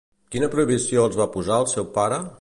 Quina 0.35 0.49
prohibició 0.55 1.05
els 1.11 1.21
va 1.21 1.29
posar 1.37 1.63
el 1.65 1.73
seu 1.77 1.91
pare? 1.99 2.23